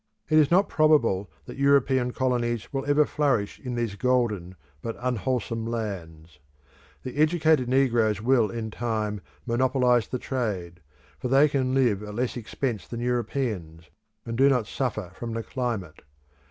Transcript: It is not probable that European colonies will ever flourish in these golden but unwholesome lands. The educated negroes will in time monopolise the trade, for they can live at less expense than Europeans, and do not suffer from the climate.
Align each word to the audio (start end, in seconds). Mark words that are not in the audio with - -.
It 0.31 0.39
is 0.39 0.49
not 0.49 0.67
probable 0.67 1.29
that 1.45 1.59
European 1.59 2.11
colonies 2.11 2.73
will 2.73 2.83
ever 2.87 3.05
flourish 3.05 3.59
in 3.59 3.75
these 3.75 3.93
golden 3.93 4.55
but 4.81 4.95
unwholesome 4.99 5.67
lands. 5.67 6.39
The 7.03 7.17
educated 7.17 7.69
negroes 7.69 8.19
will 8.19 8.49
in 8.49 8.71
time 8.71 9.21
monopolise 9.45 10.07
the 10.07 10.17
trade, 10.17 10.79
for 11.19 11.27
they 11.27 11.47
can 11.47 11.75
live 11.75 12.01
at 12.01 12.15
less 12.15 12.35
expense 12.35 12.87
than 12.87 12.99
Europeans, 13.01 13.91
and 14.25 14.35
do 14.35 14.49
not 14.49 14.65
suffer 14.65 15.11
from 15.13 15.33
the 15.33 15.43
climate. 15.43 16.01